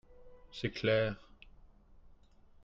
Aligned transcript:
C’est 0.51 0.71
clair 0.71 1.15